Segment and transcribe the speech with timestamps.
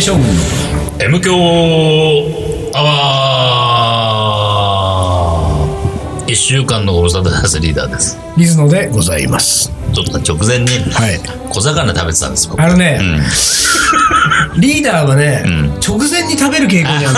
[0.00, 0.32] 名将軍の
[0.98, 1.34] M 強
[2.74, 8.16] アワー一週間のご無沙汰ですリーダーです。
[8.34, 9.70] 水野でございます。
[9.92, 11.20] ちょっと直前にはい。
[11.50, 12.62] 小魚食べてたんです僕。
[12.62, 12.98] あのね、
[14.56, 15.68] うリーダーはね、うん。
[15.86, 17.16] 直前に食べる傾向にある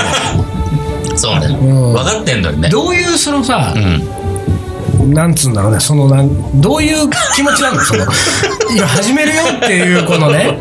[1.08, 1.14] の。
[1.14, 1.46] ん そうね。
[1.46, 1.92] うん。
[1.92, 2.68] 分かってんのにね。
[2.68, 5.14] どういうそのさう、ん。
[5.14, 7.80] なんつうんだろうねそのなんどういう気持ちなの？
[7.80, 8.04] その
[8.74, 10.58] いや始めるよっていうこのね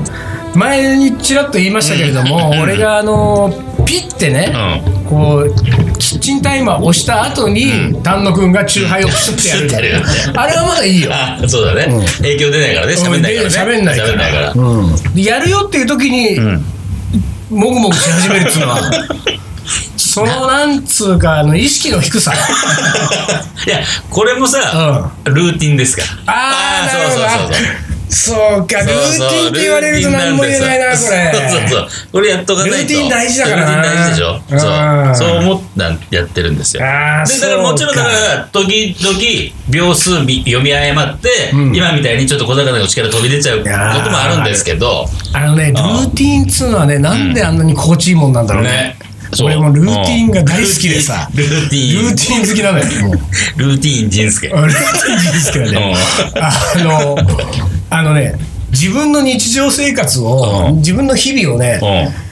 [0.56, 3.52] 前にちらっと言いましたけれども、俺があの
[3.86, 5.06] ピッてね、うん。
[5.06, 5.54] こう
[5.98, 11.12] キッチンタイマー押した後に、丹野くんがチューハイをプシュってやるプシュってやるあれはまだいいよ。
[11.14, 12.06] あそうだね、うん。
[12.18, 12.94] 影響出ないからね。
[12.94, 13.56] 喋んないからね。
[13.56, 14.10] 喋んないから。
[14.10, 14.54] 喋んないから。
[14.54, 15.14] うん。
[15.16, 16.64] でやるよっていう時に、ん。
[17.50, 18.80] もぐもぐし始めるっていうのは
[19.98, 22.34] そのなんつうかあの意識の低さ。
[23.68, 26.34] いやこれもさ、ルーティンですから。
[26.34, 27.54] ああなるほどそうそうそう。
[27.54, 30.98] そうそうかルーティンって言われると何も言えないなこれ。
[30.98, 31.08] そう
[31.50, 31.88] そうそう。
[32.12, 32.78] これやっとかないと。
[32.78, 33.76] ルーティン大事だからな。
[33.78, 34.42] ルーティン大事でしょ？
[34.52, 34.60] うん。
[34.60, 35.30] そう。
[35.30, 36.82] そう思ったやってるんですよ。
[36.82, 39.18] でだからもちろんだから時々
[39.70, 41.76] 秒数み読み誤って、うん。
[41.76, 43.70] 今みたいにちょっと小魚が口から飛び出ちゃうこと
[44.12, 48.70] もあるんですけどあのねルーティンっつうのはねなんであんなに心地いいもんなんだろうね。
[48.70, 48.96] ね。
[49.34, 49.48] そう。
[49.48, 51.30] 俺もルーティンが大好きでさ。
[51.34, 52.04] ルーティン。
[52.04, 52.86] ルーティン好きなのよ
[53.56, 55.96] ルーティン仁助ルーティン好きだね
[56.36, 57.16] あの
[57.92, 58.34] あのね
[58.72, 60.76] 自分の日常生活をうん。
[60.78, 62.31] 自分の日々をねうん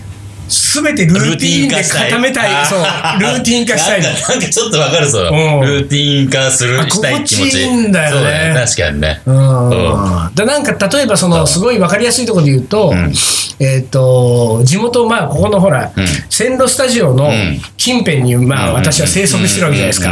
[0.49, 2.65] すべてルーティンで固めたい。
[2.65, 2.79] そう。
[3.19, 4.09] ルーティン化したいの。
[4.09, 5.61] なんか なんかちょっとわかるぞ、ん。
[5.61, 7.61] ルーティン化するあしたい気持ち。
[7.61, 8.53] いいんだよね。
[8.55, 9.21] 確かにね。
[9.25, 9.69] うん。
[9.69, 10.35] うん。
[10.35, 13.13] でなんか例えばそのすごい分かりやすいところで言うと,、ん。
[13.59, 16.05] えっ、と地元まあここのほら、うん。
[16.29, 17.61] 線路スタジオのん。
[17.77, 18.75] 近辺にまあうん。
[18.75, 20.11] 私は生息してるわけじゃないですか、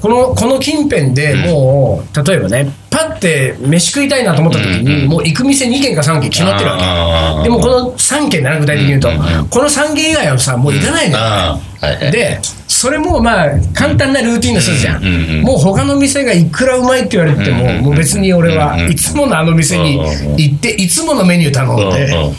[0.00, 7.44] このこの近辺でもう例えばねパッて飯食いたいなと思った時に、もう行く店2軒か3軒決まってるわけ。
[7.44, 9.08] でもこの3軒だな具体的に言うと、
[9.50, 12.10] この3軒以外はさもう行かないのはいはい。
[12.10, 15.42] でそれもまあ簡単なルーティンの一つじゃん,、うんうんうん。
[15.42, 19.98] もう他の店がいくらうまいって言われても、うんうんもう別に俺はうんうんいつものあの店に
[20.36, 22.34] 行っていつものメニュー頼んで、うんうん。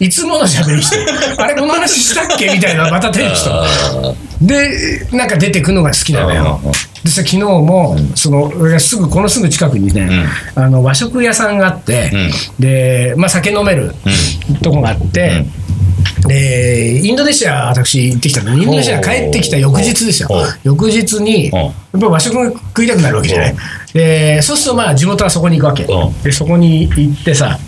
[0.00, 0.96] いつもの喋りして
[1.38, 3.50] あれこの話したっけみたいなまたテレビして。
[3.50, 3.64] あ
[4.40, 6.60] でなんか出てくのが好きなのよ。
[6.62, 6.72] うんうん
[7.02, 12.12] でさ昨日もその俺がすぐこのすぐ近くにね、あの和食屋さんがあって、
[12.60, 13.92] で、まあ、酒飲める
[14.62, 15.44] とこがあって、
[16.26, 18.56] でインドネシア私行ってきたの。
[18.56, 20.28] インドネシア帰ってきた翌日ですよ。
[20.62, 23.54] 翌日にやっぱ和食が食いたくなるわけじゃない。
[23.92, 25.86] でそうするとまあ地元はそこに行くわけ。
[26.22, 27.58] でそこに行ってさ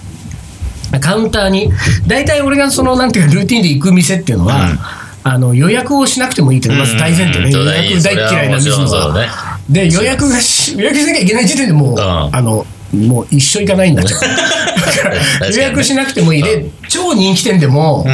[1.01, 1.71] カウンターに
[2.07, 4.79] 大体俺がそのなんていうかルーティンで行く店っていうのは、うん。
[5.27, 7.51] あの予約をしなくてもいいっていうまず大前提ね、うん。
[7.51, 11.99] 予約大嫌いな水野は、で予約がし予約しなきゃいけない時点でもう、ん。
[11.99, 14.21] あのもう一生行かない になっちゃう
[15.41, 16.43] だ予約しなくてもいい。
[16.43, 18.05] で超人気店でも、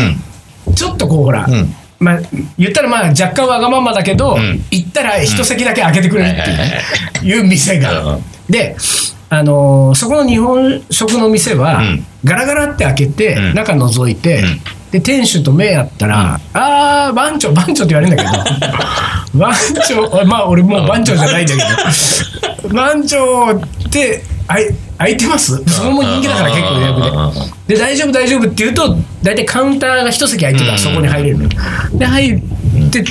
[0.66, 0.74] うん。
[0.74, 1.74] ちょっとこうほら、ん。
[1.98, 2.18] まあ、
[2.58, 4.64] 言ったらまあ若干わがままだけど、ん。
[4.70, 7.82] 行ったら一席だけ開けてくれるっていう,、店うん。
[7.82, 8.18] が。
[8.48, 8.76] で、
[9.28, 12.06] あのーそこの日本食の店は、うん。
[12.24, 13.54] ガラガラって開けて、うん。
[13.54, 14.60] 中覗いて、ん。
[14.90, 18.28] で店主と目合ったら「ああ番長番長」って言われるんだけ
[19.32, 19.54] ど 番
[19.88, 24.66] 長まあ俺もう番長じゃないんだけど番長ってあい
[24.98, 25.62] 空いてます？
[25.66, 27.00] そこも人気だから結構予約
[27.68, 27.74] で。
[27.74, 31.50] で大丈夫大丈夫って言うと大体カウンターが一席空いてるからそこに入れるのよ。
[31.94, 32.40] で入っ
[32.90, 33.04] て、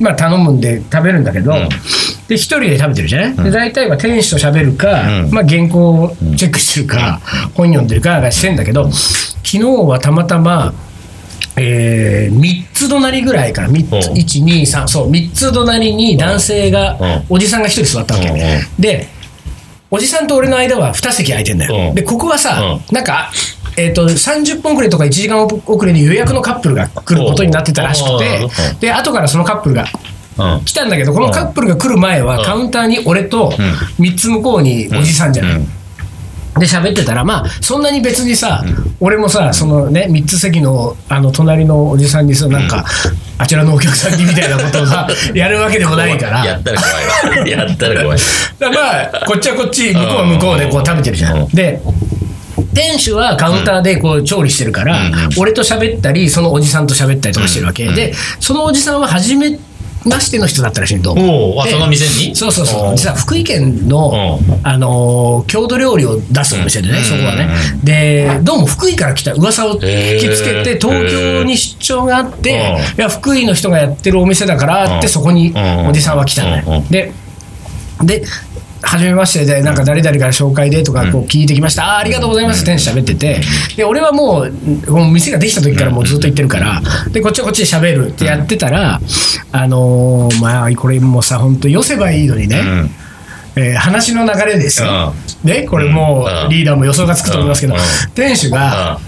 [0.00, 1.52] まあ、頼むんで食べるんだけど、
[2.26, 5.30] で一人で食べてるじゃない、で大体は店主と喋るか、うん。
[5.30, 7.20] まあ、原稿をチェックしてるか、
[7.54, 10.72] 本読んでるかがしてんだけど昨日はたまたま
[11.60, 14.14] えー、3つ隣ぐらいから3つうん。
[14.14, 17.24] 123そう3つ隣に男性が、うん。
[17.30, 18.36] おじさんが1人座ったわけ、うん。
[18.80, 19.08] で
[19.90, 21.94] おじさんと俺の間は2席空いてんだよ、うん。
[21.94, 23.30] でここはさ、なんか、
[23.76, 28.78] えー、と30分遅れとか1時間遅れで予約のカップルが来ることになってたらしくてうん。
[28.80, 29.86] で後からそのカップルが
[30.36, 30.64] うん。
[30.64, 32.44] 来たんだけどこのカップルが来る前はうん。
[32.44, 33.50] カウンターに俺と
[33.98, 35.64] 3つ向こうにおじさんじゃない、うん。
[36.58, 38.64] で喋ってたらまあそんなに別にさ、
[39.00, 42.84] 俺もさそのね3つ席のあの隣のおじさんにさなんか、
[43.38, 46.44] あちらのお客さんにみたいなことをさ やるわけでもないから。
[46.44, 47.48] やったら怖いわ。
[47.48, 48.18] やったら怖い。
[48.58, 51.42] だまあこっちはこっち向こうは向こうでこう食べてるじゃうん。
[51.42, 51.48] ん。
[51.48, 51.80] で
[52.74, 59.58] 店主はカウンターでこう調理してるから、俺と喋ったりそのおじさんと喋ったりとかしてるわけ、でそのおじさんは初め
[60.08, 61.16] ましての人だったらしいどう
[61.68, 62.34] その店に？
[62.34, 62.96] そうそうそう。
[62.96, 67.04] 実は福井県の、あのー郷土料理を出すお店でね、うん。
[67.04, 67.48] そこはね。
[67.84, 73.00] でどうも福井から来た噂を聞きつけて東京に出張があって、うん。
[73.00, 75.12] いや福井の人がやってるお店だからって、うん。
[75.12, 75.86] そこにうん。
[75.88, 76.88] おじさんは来たのよ、うん。
[76.88, 77.12] で
[78.02, 78.22] で
[78.88, 82.62] 初めましてで、なんか誰々から紹介でとかこう聞いてきました、あーありがとうございます。
[82.62, 83.40] って店主喋ってて、
[83.76, 86.80] で俺はもう、もう店ができた時からもうずっと言ってるから、
[87.10, 89.00] でこっちはこっちで喋るってやってたら、
[89.52, 92.58] あのーまあ、これもうさ、本当、寄せばいいのにね。
[92.60, 92.90] うん。
[93.56, 95.12] えー話の流れですよ、
[95.42, 97.80] ね、これもうリーダーも予想がつくと思いますけど、うん。
[98.14, 99.00] 店主が、あ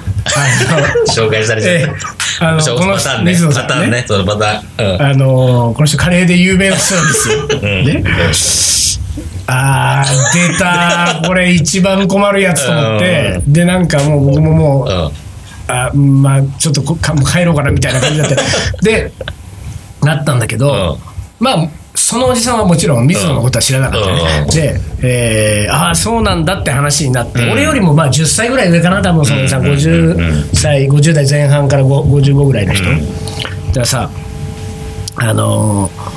[1.15, 1.93] 紹介されちゃえった。
[1.93, 3.33] ーあの このパターンね。
[3.33, 3.69] 水野さんね。
[3.69, 4.99] パターンね。
[5.01, 7.49] あのーこの人、カレーで有名な人なんですよ。
[7.63, 7.85] うん。
[7.85, 8.05] ね、
[9.47, 15.11] あー、出た、これ、一番困るやつと思って、で、なんかもう、僕ももう、うん。
[15.73, 18.37] あまあ、ちょっとこか帰ろうかなみたいな感じになって、
[18.83, 19.13] で、
[20.03, 20.99] なったんだけど、
[21.39, 24.21] まあ、そのおじさんはもちろん水野のことは知らなかったね。
[24.43, 24.51] うん。
[24.51, 27.53] で、えーああ、そうなんだって話になって、うん。
[27.53, 29.73] 俺よりもまあ10歳ぐらい上かな、多分そのおじさん、うん。
[29.73, 31.87] 50歳、50代前半から5
[32.23, 32.89] 55ぐらいの人。
[32.89, 32.99] うん。
[32.99, 34.11] だからさ、
[35.17, 36.11] あのー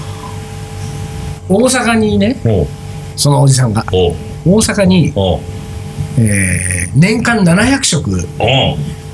[1.50, 2.38] 大阪にね、
[3.16, 3.86] そのおじさんが、
[4.46, 5.12] 大阪に、
[6.18, 8.28] えー年間700食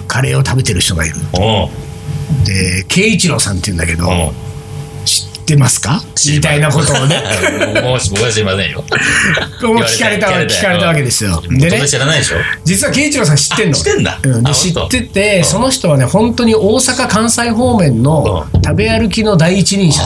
[0.07, 1.15] カレーを食べてる人がいる。
[2.45, 4.05] で、慶一郎さんって言うんだけど、
[5.53, 6.01] ってますか？
[6.27, 7.23] みたいなことをね、
[7.81, 8.83] もう僕は知りませんよ。
[9.59, 11.41] 聞かれたわ聞かれたわけですよ。
[11.49, 11.87] でね。
[11.87, 12.35] 知らないでしょ？
[12.63, 13.77] 実は慶一郎さん知ってんの？
[13.77, 14.19] あ知ってんだ。
[14.23, 14.43] うん。
[14.43, 15.43] であ知ってうて、ん。
[15.43, 20.03] その人はね、本当に大阪・関西方面の食べ歩きの第一人者。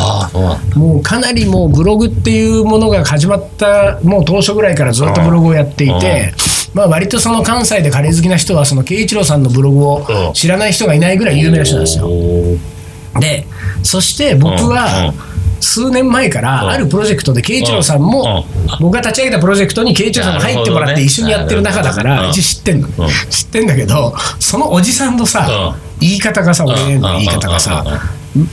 [0.75, 6.33] もうかなりもうブログっていうものが始まったもう当初ぐらいからずっとブログをやっていて、
[6.73, 12.07] まあ割とその関西でカレー好きな人はその慶一郎さんのブログを知らない人がいないぐらい有名な人なんですよ。
[13.19, 13.45] で
[13.83, 14.69] そして僕うん。
[14.69, 15.32] はうん
[15.63, 18.45] 数年前からあるプロジェクトで慶一郎さんも
[18.79, 22.87] 僕が立ち上げたプロジェクトに慶一郎さんが入ってもらって一緒にやってる仲だからなるほどね一応知ってんの。
[22.87, 22.93] うん。
[23.29, 27.83] 知ってんだけどそのおじさんのさ言い方がさ俺への言い方がさ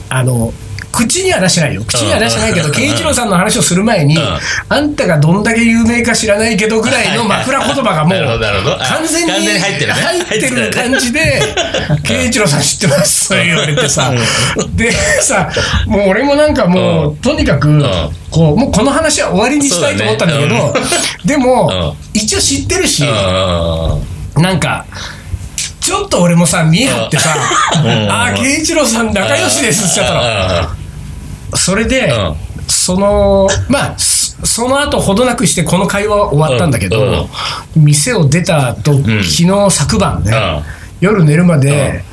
[0.09, 0.53] あの
[0.91, 1.83] 口には出してないよ。
[1.85, 2.73] 口には出してないけどうん。
[2.73, 4.37] 慶一郎さんの話をする前にうん。
[4.69, 9.93] あんたがどんだけ有名か知らないけどぐらいの枕言葉がもう完全に入ってるね。
[9.93, 11.41] 入ってる感じで
[12.03, 14.11] 「慶 一郎さん知ってます」そう言われてさ。
[14.75, 14.91] で
[15.21, 15.49] さ
[15.85, 17.83] もう俺もなんかもううとにかく
[18.29, 20.73] こうもうこの話は終わりにしたいと思ったんだけど
[21.25, 22.19] でもうん。
[22.19, 23.03] 一応知ってるし
[24.35, 24.43] うん。
[24.43, 24.85] なんか
[25.79, 27.35] ちょっと俺もさ見え張ってさ
[27.83, 28.11] 「うん。
[28.11, 30.80] ああ慶一郎さん仲良しです」って言っちゃったの。
[31.55, 32.35] それで、うん。
[32.67, 37.27] そのまあそその後ほどなくしてこの会話は終わったんだけど、
[37.75, 37.83] うん。
[37.83, 39.03] 店を出たと、ん。
[39.03, 40.63] 昨日昨晩ね、うん。
[40.99, 42.03] 夜寝るまで、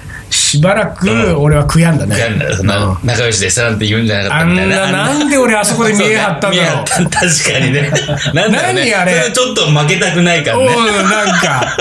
[0.49, 4.87] しばらくうん俺は悔やんだね、なんだそんなうん仲良しでしたなんて言うんじゃなかっあんたみたいな。
[4.93, 7.91] ななんで俺あそこで見え張ったんだろう見え張った確かにね。
[8.35, 8.91] なんだろうね。
[8.91, 9.23] 何あれ？
[9.25, 10.65] そちょっと負けたくないからね。
[10.67, 11.77] うんなんか、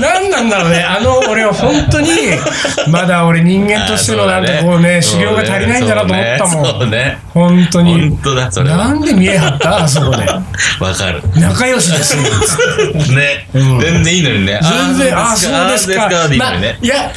[0.00, 2.08] なんなんだろうね、あの俺は本当に、
[2.88, 7.18] まだ俺、人間としてのなんかこうね、修行が足りないんだなと思ったもん、そうね。
[7.34, 8.76] 本当に本、当だ、それは。
[8.78, 10.26] なんで見え張った、あそこで、
[10.80, 11.22] わかる。
[11.36, 12.22] 仲良しですよ、
[13.14, 13.48] ね。
[13.54, 14.60] うん全然いいのにね。
[14.62, 16.04] 全然、ああ、そうですか。
[16.06, 16.78] あーでいいね。
[16.82, 17.10] いや、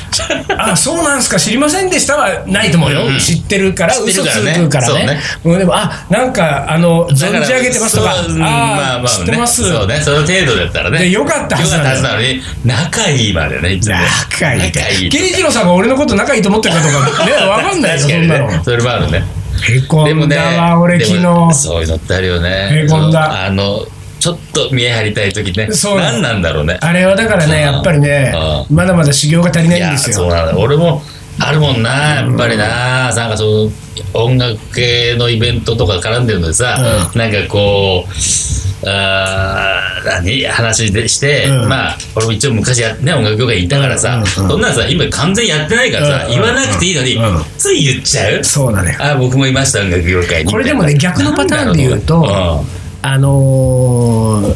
[0.57, 3.05] あそうなんですか、知りませんでしたはないと思うよ。
[3.05, 5.21] うん知ってるから、嘘つるからねくからねそうね。
[5.45, 9.61] うんでも、あ、なんか、あの、存じ上げてますとか、あまあまああ、知ってます。
[9.61, 10.99] ねそうね、その程度だったらね。
[10.99, 13.89] でよかったはずなのに、仲いいまでね、いつい。
[13.91, 15.09] 仲いい。
[15.09, 18.47] 慶一郎さんが俺のこと仲いいと思ってるかどうか、ね、 わかんないよ、そんなの。
[18.47, 18.61] ね。
[18.63, 19.23] それもあるね。
[19.63, 21.53] へこんでもねだわ、、俺昨日。
[21.53, 22.83] そういうのってあるよね。
[22.83, 23.85] へこんだそうあの、
[24.21, 25.71] ちょっと見え張りたい時ね。
[25.71, 26.19] そうなの。
[26.19, 26.77] 何なんだろうね。
[26.79, 28.31] あれはだからね、やっぱりね、
[28.69, 30.15] まだまだ修行が足りないんやですよ。
[30.15, 31.01] そうなんだ俺も
[31.39, 33.71] あるもんなやっぱりな、なんかそう
[34.13, 36.77] 音楽系のイベントとか絡んでるのでさ、
[37.15, 41.67] なんかこうあー何話でして、うん。
[41.67, 44.27] まあ俺も一応昔や、ね、音楽業界にいたからさ、うんうんうん。
[44.27, 47.43] そんなんさ今完全やってないからさ、うん言わなくていいのに、うん。
[47.57, 48.43] つい言っちゃう？
[48.43, 48.95] そうだね。
[48.99, 50.51] あ僕もいました音楽業界に。
[50.51, 52.63] これでもね逆のパターンで言うと
[53.01, 54.55] あのー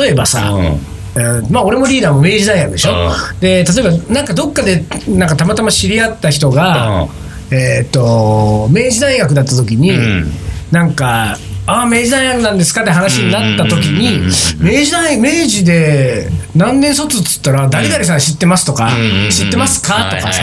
[0.00, 0.64] 例えばさ、うん。
[0.64, 7.06] えーまあ、俺もリーダーも明治大学でしょ、うで例えばなんかどっかでなんかたまたま知り合った人が、
[7.50, 10.32] えー、と明治大学だった時に、うん。
[10.70, 12.80] なんかああ明治大学なんですか？
[12.82, 14.30] って話になった時にうんうんうん。
[14.78, 18.90] 明治大明治で何年卒っつったら誰々さん知ってますとか、
[19.30, 20.10] 知ってますか？
[20.10, 20.42] とかさ。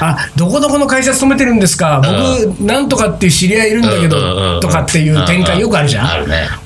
[0.00, 2.00] あどこどこの会社勤めてるんですか？
[2.00, 6.08] 僕なんとかっていう知り合いいるんだけどとかっていう展開よくあるじゃん。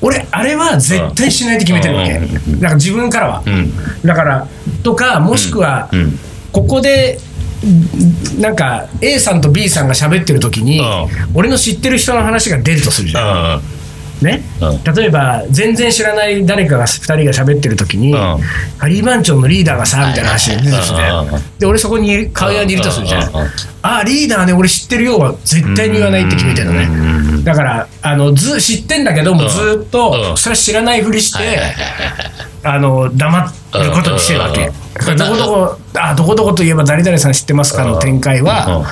[0.01, 2.19] 俺あれは絶対しないって決めてるわけ。
[2.19, 3.43] だから自分からは。
[3.45, 3.71] うん。
[4.05, 4.47] だから
[4.83, 6.19] とかもしくはうん。
[6.51, 7.19] ここで
[7.65, 11.07] んなんか A さんと B さんが喋ってる時にうん。
[11.33, 13.61] 俺の知ってる人の話が出るとするじゃん
[14.21, 14.41] ね。
[14.61, 14.95] うん。
[14.95, 18.39] 例えば全然知らない誰かが2人が喋ってる時にうん。
[18.77, 20.95] カリー番長のリーダーがさみたいな話が出てきて
[21.59, 23.29] で俺そこに顔屋にいるとするじゃん。
[23.29, 23.47] うんうんうん
[23.83, 27.43] あリーダーね俺知ってるよは絶対に言わないって決めてるのね。
[27.43, 29.49] だからあのず知ってんだけども、うん。
[29.49, 30.37] ずっと、うん。
[30.37, 31.61] それは知らないふりして、
[32.63, 34.73] あの黙ることにしてるわけ、うん
[35.15, 38.85] どこどこあどこどこといえば誰々さん知ってますかの展開は、うん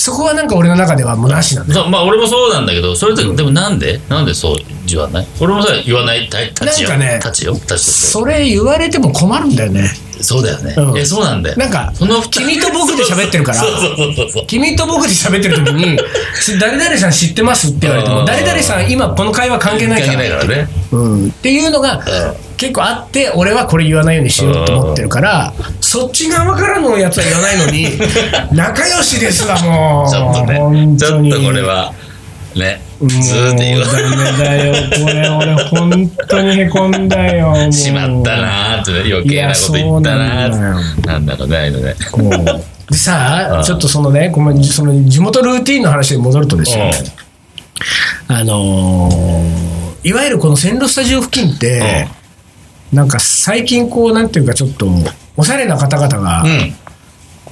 [0.00, 1.82] そこはなんか俺の中ではもうなしなんだよ。
[1.82, 4.00] そうまあ俺もそうなんだけどそれってでもなんで？
[4.08, 5.26] なんでそう言わない？
[5.40, 6.88] 俺もさ言わないたたちよ。
[6.88, 7.54] なんかねたちよ。
[7.54, 7.90] たちとして。
[7.90, 9.90] それ言われても困るんだよね。
[10.22, 10.98] そうだよね、うん。
[10.98, 11.56] えそうなんだよ。
[11.56, 13.58] なんかその君と僕で喋ってるから。
[13.60, 14.30] そうそうそうそう。
[14.30, 15.98] そう君と僕で喋ってる時に
[16.60, 20.68] 「誰々さん知ってます?」って言われても「うん誰々さん今この会話関係ないか関ら」係ないからね。
[20.92, 22.02] うん、っていうのが
[22.60, 27.86] 結構あって俺はこれ言わないようにしようと思ってるからそっち側からのやつは言わないのに
[28.52, 30.10] 仲良しですわもう。
[30.10, 31.94] ちょっとねちょっとこれは
[32.54, 37.72] ねずーっと言わダメだよこれ俺本当にへこんだよ もう。
[37.72, 41.94] しまったなーってね余計なこと言ったなーなんだろうねああいうのね。
[42.90, 43.60] でさうん。
[43.60, 46.90] あちょっとそのねごめんその地元ルーティンの話に戻るとですよ、
[48.28, 52.08] あのーいわゆるこの線路スタジオ付近って、
[52.92, 54.88] なんか最近こうなんていうかちょっと
[55.36, 56.74] おしゃれな方々がうん。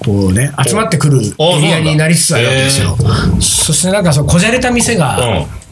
[0.00, 2.96] こうね集まってくるエおリアになりつつあるわけですよ。
[3.40, 5.18] そしてなんかそのこじゃれた店が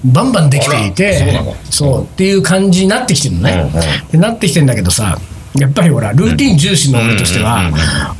[0.04, 3.70] バンバンできていてそうっていう感じになってきてるのね。
[4.10, 5.16] でなってきてんだけどさ。
[5.54, 7.70] やっぱりほらルーティン重視の俺としては、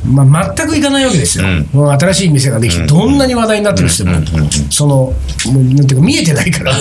[0.03, 1.91] まあ、全く行かないわけですよ、うん。
[1.99, 4.15] 新しい店ができて、どんなに話題になってる人も、
[4.71, 5.13] そのも
[5.59, 6.73] うなんていうか見えてないから、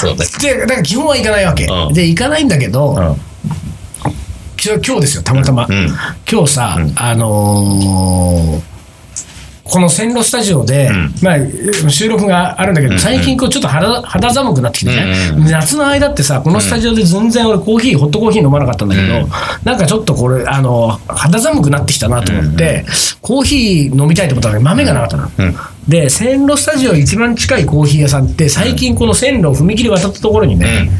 [0.00, 1.94] そうねでだから基本は行かないわけ、うん。
[1.94, 3.16] で行かないんだけど、うん
[4.64, 5.88] 今日今日ですよたまたま、うん。
[6.30, 8.74] 今日さ、あのー
[9.64, 11.14] この線路スタジオで、ん。
[11.22, 19.28] まあ、収録があるんだけど、最近こうちょっと肌肌寒くなってきてね、うん夏の間ってさ、このスタジオで全然俺コーヒー、ホットコーヒー飲まなかったんだけど、うん。
[19.64, 22.84] なんかちょっとこれ、あの、肌寒くなってきたなと思って、
[23.22, 25.30] コーヒー飲みたいと思ったら豆がなかったの。
[25.38, 25.56] うん。
[25.88, 30.90] で、線路スタジオ一番近いコーヒー屋さんって、最近この線路を踏切渡ったところにね、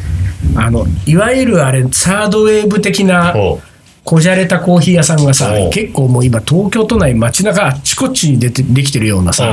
[0.55, 3.33] あの、いわゆるあれ、サードウェーブ的な、
[4.05, 9.51] こじゃれたコーヒー屋さんがさ結構もう今東京都内街中あっちこっちに出てできてるようなさ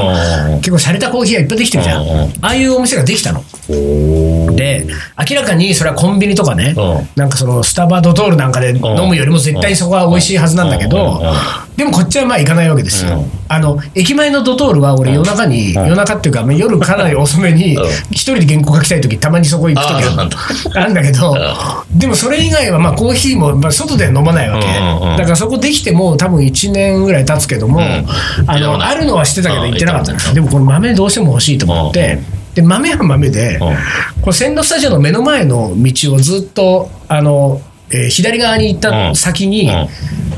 [0.61, 2.03] 結構洒落たコーヒー屋いっぱいできてるじゃん。
[2.03, 3.43] ああいうお店ができたの。
[3.71, 4.87] おで
[5.31, 13.19] 明らかにそれはコンビニとかねうんなんかそのスタバドトールなんかで飲むよりも絶対にそこは美味しいはずなんだけうんどうんでもこっちはまあ行かないわけですよ。
[13.19, 13.31] うん。
[13.49, 17.85] あの駅前のドトールは俺夜中に夜中っていうかまあ夜かなり遅めにうん。
[18.11, 19.95] 一人で原稿書きたい時たまにそこ行く時
[20.75, 21.35] あるんだけど
[21.95, 24.67] でもそれ以外はまあコーヒーもまあ外で飲まないわけ。
[24.67, 25.17] うんうんうん。
[25.17, 28.07] だからそこできても多分1年ぐらい経つけども、ん。
[28.47, 28.95] あのあ。
[28.95, 29.69] るのは知ってたけどうん。
[29.71, 32.19] 行ってなかったのでもこの豆どうしても欲しいと思って、
[32.55, 33.59] で豆は豆で、ん。
[33.59, 33.67] こ
[34.27, 37.61] の線路スタジオの目の前の道をずっとあの、
[37.91, 39.71] えー左側に行った先に、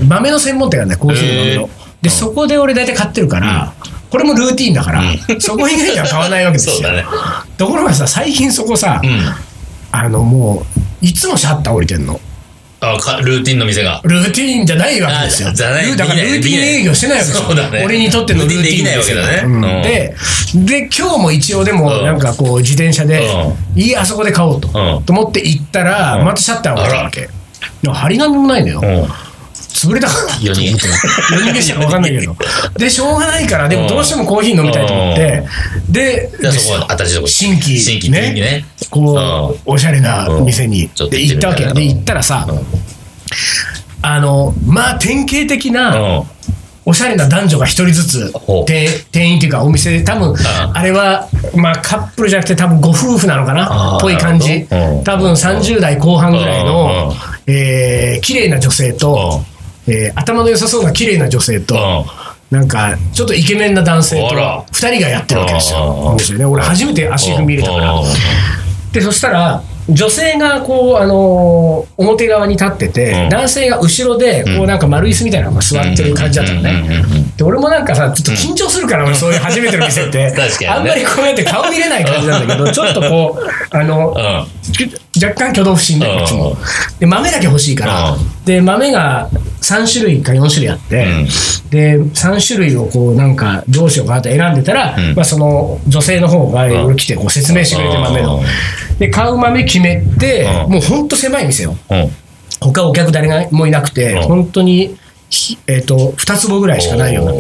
[0.07, 1.71] 豆の専門店があるんだよコーヒーの豆の。
[2.03, 3.73] でそこで俺大体買ってるから、
[4.11, 5.03] これもルーティンだから、
[5.41, 6.89] そこ以外では買わないわけですよ。
[7.57, 9.35] ところがさ最近そこさ、うん。
[9.91, 12.21] あのもういつもシャッター降りてんの。
[12.81, 14.01] あかルーティンの店が。
[14.05, 15.49] ルーティーンじゃないわけですよ。
[15.49, 15.87] あじゃない。
[15.87, 17.85] ルーだからルーティーン営業してないわけですよ。
[17.85, 19.83] 俺にとってのルーティーンできないわけだね。
[19.83, 20.15] で、
[20.55, 22.05] で、今日も一応でも、うん。
[22.05, 23.27] なんかこう、自転車で、
[23.75, 24.69] いい、あそこで買おうと。
[24.69, 25.03] うん。
[25.05, 26.25] と思って行ったら、うん。
[26.27, 27.29] またシャッターが降りたわけ。
[27.83, 29.09] でも張り紙もないのよ。
[29.75, 32.37] うん潰れたかな夜逃げ夜逃げしたか分かんないけど。
[32.79, 35.43] で、しょうがないから、でもどうしてもコーヒー飲みたいと思って、
[35.91, 36.31] で、
[37.27, 41.67] 新規新規ねねこう、おしゃれな店に、で行ったわけ。
[41.67, 42.47] で、行ったらさ、
[44.03, 46.27] あの、まあ、典型的な、うん
[46.87, 48.33] おしゃれな男女が一人ずつ
[48.67, 50.35] 店店員っていうかお店で多分
[50.75, 54.67] あれはまあカップルじゃなくて多分ご夫婦なのかなあーぽい感じ
[55.03, 59.43] 多分30代後半ぐらいうんのうんえー綺麗な女性と
[59.87, 62.07] えー頭の良さそうな綺麗な女性と
[62.51, 64.65] なんかちょっとイケメンな男性とあら。
[64.71, 66.17] 2人がやってるわけですよ。
[66.39, 66.45] ね。
[66.45, 67.93] 俺初めて足踏み入れたから。
[67.95, 68.07] うん。
[68.93, 73.29] でそしたら女性がこう、あのー表側に立ってて、うん。
[73.29, 77.13] 男性が後ろでこうなんか丸椅子みたいなのが座ってる感じだったのうんうんうんうん。
[77.13, 77.25] ね。
[77.37, 80.31] で俺もなんかさちょっと緊張するから、俺そういう初めての店って。
[80.31, 80.69] ね。
[80.69, 84.15] あんまりこうやって顔見れない感じなんだけどちょっとこうあの、
[85.23, 86.19] 若干挙動不審でうん。
[86.19, 86.57] こっちも。
[86.99, 88.45] で豆だけ欲しいから、うん。
[88.45, 89.29] で豆が
[89.61, 91.71] 3種類か4種類あって、うん。
[91.71, 95.15] で3種類をこうなんかどうしようかなと選んでたら、うん。
[95.15, 98.37] まあ、その女性の方がいろいろ来てこう説明してくれて豆の。
[98.39, 98.43] うん
[98.99, 100.73] で買う豆決めて、うん。
[100.75, 101.77] もうほんと狭い店よ。
[101.91, 102.11] うん。
[102.61, 104.23] 他お客誰がもいなくて、うん。
[104.23, 104.97] 本当に
[105.31, 107.33] ひえっ、と2坪ぐらいしかないような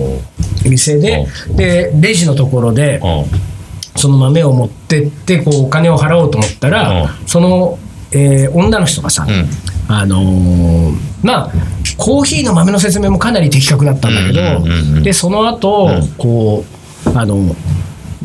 [0.68, 3.53] 店で、でレジのところで、うん
[3.96, 7.78] その豆を持ってってこうお金を払おうと思ったら、うその、
[8.12, 9.48] えー女の人がさ、うん。
[9.86, 11.50] あのーまあ
[11.96, 16.08] コーヒーの豆の説明もかなり的確だったんだけど、でその後、うん。
[16.16, 16.64] こ
[17.06, 17.54] うあの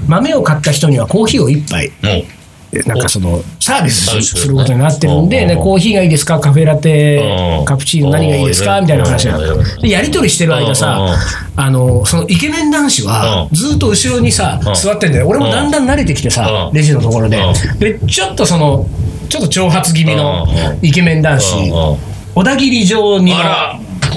[0.07, 2.23] 豆を買った人にはコーヒーを一杯も
[2.85, 4.21] なんかそのサービス。
[4.21, 5.63] することになってるんで、ね、うん。
[5.63, 6.39] コーヒーがいいですか？
[6.39, 7.59] カフェラテ。
[7.59, 7.65] うん。
[7.65, 8.77] カプチーノ何がいいですか？
[8.77, 8.83] うん。
[8.83, 9.39] みたいな話が
[9.81, 11.15] やり取りしてる間さ
[11.55, 13.55] あのそのイケメン男子はうん。
[13.55, 14.73] ずっと後ろにさうん。
[14.75, 15.27] 座ってんだよ。
[15.27, 16.75] 俺もだんだん慣れてきてさうん。
[16.75, 17.39] レジのところで。
[17.39, 18.85] うでちょっとその
[19.29, 20.85] ちょっと挑発気味のうん。
[20.85, 21.97] イケメン男子
[22.35, 23.33] 小田切城に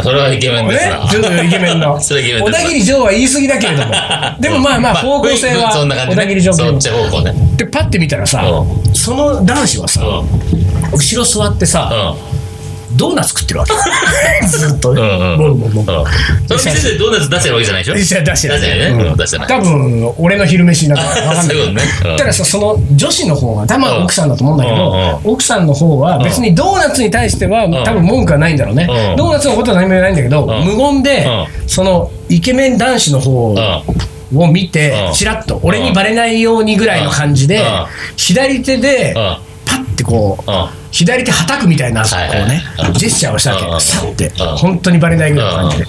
[0.02, 2.00] それはイケメンですねな、ちょっとイケメンの。
[2.00, 3.92] それイケメン小田切城は言い過ぎだけれども。
[4.40, 7.34] でもまあまあ方向性は小田切ね城君そっち方向ね。
[7.56, 10.92] でパッて見たらさうその男子はさうん。
[10.92, 12.31] 後ろ座ってさうん
[12.96, 13.72] ドーナツ食ってるわけ。
[14.49, 14.94] ずっと。
[14.94, 17.94] ねその店でドーナツ出してるわけじゃないでしょ？
[17.94, 19.16] 出してない出してないねうん。
[19.16, 19.49] 出してない。
[19.49, 21.46] 多分俺の昼飯なんか分かんない。
[21.46, 21.82] そういうことね。
[22.11, 22.16] うん。
[22.16, 24.04] たその女子の方が多分うん。
[24.04, 27.72] 奥さんだと思うんだけうんど奥さんの方は別にドーナツに対してはん。
[27.84, 28.87] 多分文句はないんだろうね。
[28.88, 29.16] うん。
[29.16, 30.64] ドーナツのことは何も言えないんだけどん。
[30.64, 31.26] 無言で
[31.66, 34.38] うそのイケメン男子の方うん。
[34.38, 35.12] を見てうん。
[35.12, 37.64] ちらっと俺にバレないようにぐらいの感じでうん。
[38.16, 39.37] 左手でうん。
[39.64, 42.49] パッてこううん左手はたくみたいなこはいうはい。
[42.49, 42.92] ねうん。
[42.94, 43.78] ジェスチャーをしたわうん。
[43.78, 44.56] けさってうん。
[44.56, 45.84] 本当にバレないぐらいの感じで。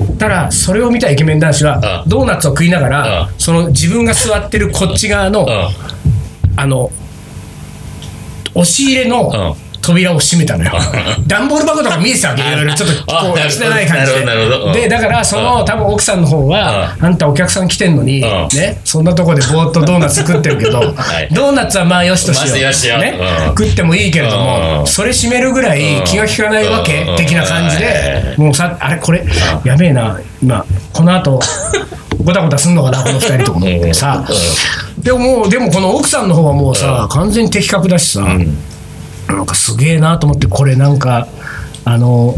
[0.00, 0.18] うん。
[0.18, 2.08] ただそれを見たイケメン男子はうん。
[2.08, 3.34] ドーナツを食いながらうん。
[3.38, 5.48] その自分が座ってるこっち側のうん。
[6.56, 6.90] あの
[8.54, 10.72] 押し入れのうん扉を閉めたのよ。
[11.26, 12.42] 段ボール箱とか見えてたわけ。
[12.42, 18.48] いろいろちょっとこう汚い感じででだからその多分奥さんの方はあんたお客さん来てんのにうん。
[18.58, 20.82] ねそんなとこでぼーっとドーナツ食ってるけど
[21.30, 21.34] い。
[21.34, 23.18] ドーナツはまあよしとしまあよしよようね。
[23.18, 23.46] うん。
[23.48, 24.44] 食ってもいいけれどうん。
[24.44, 27.16] もそれ閉めるぐらい気が利かないわけうん。
[27.16, 28.34] 的な感じで。
[28.36, 29.24] うもうさあれこれ
[29.64, 30.18] やべえな。
[30.42, 31.40] 今この後
[32.22, 34.22] ごたごたすんのかな この二人とか思ってさ。
[34.98, 38.26] でももうでもこの奥さんの方はもうさ完全に的確だしさ
[39.28, 41.28] なんかすげえなと思ってこれなんか
[41.84, 42.34] あの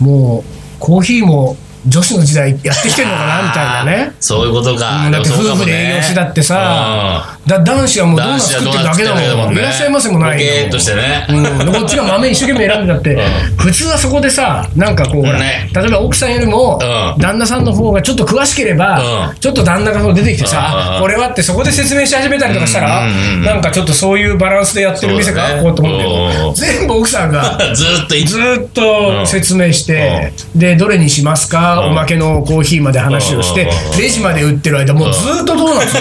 [0.00, 0.44] もう
[0.78, 1.56] コーヒーも
[1.88, 4.12] 女子の時代やってきてるのかなみたいなね。
[4.20, 5.04] そういうことか。
[5.06, 9.56] うんだって夫婦で営業してだってさだ男子はもうドーナツ食ってるだけだもん。
[9.56, 11.26] いらっしゃいませもないよとしてね。
[11.28, 13.20] うん、でこっちが豆一生懸命選んでだって、う
[13.56, 17.20] 普通はそこでさなんかこう例えば奥さんよりも、うん。
[17.20, 19.38] 旦那さんの方がちょっと詳しければ、うん。
[19.38, 23.06] ちょっと旦那が出てきてさ、これはってそこで説明し始めたりとかしたら、
[23.44, 25.62] なんかちょっとそういうバランスでやってる店かそうだね。
[25.62, 25.98] こうと思う。
[25.98, 31.90] けど、うん全部奥さんが ずーっといずーっと説明して、でどれにしますか、うん。
[31.90, 33.98] おまけのコーヒーまで話をして、うん。
[33.98, 35.96] レジまで売ってる間もうずーっとドーナツ。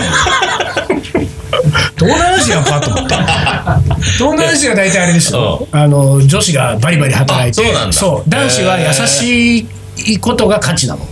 [1.97, 3.15] 東南アジアかと思って。
[4.17, 9.67] 東南アジアは大体あれですよ、あの女子がバリバリ働いてあそう男子は優し
[10.13, 11.03] いことが価値なの。
[11.03, 11.07] っ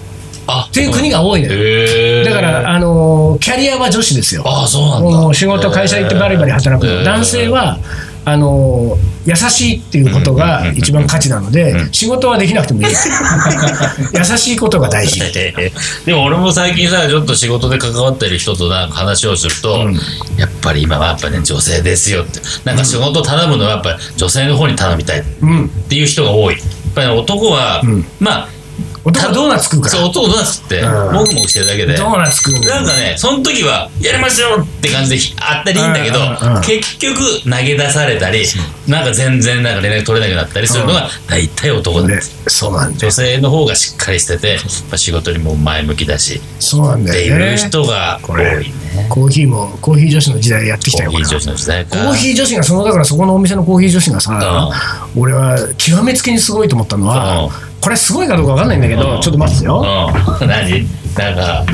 [0.45, 1.53] あていう国が多いのよ。
[1.53, 2.25] へー。
[2.25, 4.43] だからあのキャリアは女子ですよ。
[4.45, 5.09] あそうなんだ。
[5.09, 7.79] もう仕事会社行ってバリバリ働く男性は
[8.25, 12.87] あの優しいっていうことが一番価値なので、仕事はできなくてもいい
[14.13, 15.21] 優しいことが大事。
[16.05, 19.89] でも俺も最近さちょっと仕事で関わってる人となんか話をすると、
[20.37, 22.41] やっぱり今はやっぱね女性ですよって。
[22.65, 26.55] なんか仕事頼むのはやっぱり女性の方に頼みたいっうんていう人が多い。
[26.55, 28.05] やっぱりね男は、ん。
[28.19, 28.47] まあ
[29.05, 29.91] 男はドーナツ食うから。
[29.91, 31.13] そう男ドーナツってうん。
[31.13, 31.95] もぐもぐしてるだけで。
[31.95, 32.69] ドーナツ食うの。
[32.69, 38.45] なんかね、その時は、やりますよって感じであったりいいんだけどうんうんうん、結局投げ出されたり、
[38.87, 42.21] なんか全然なんか連絡取れなくなったりするのが大体男で。
[42.47, 44.57] そうなん女性の方がしっかりしてて、
[44.89, 47.51] まあ仕事にも前向きだし、そうなんだよね。
[47.51, 48.73] いう人が多いね。
[49.09, 51.11] コーヒーもコーヒー女子の時代やってきたよ。
[51.11, 51.91] コーヒー女子の時代か。
[51.91, 54.71] コーヒー女子がそのだからそこのお店のコーヒー女子がさ、
[55.15, 59.21] 俺は極めつけにすごいと思ったのは、うんこれすごいかどうかわかんないんだけど、うん。
[59.21, 59.81] ちょっと待ってよ、
[60.41, 60.47] うん。
[60.47, 60.87] 何？
[61.17, 61.65] なんか、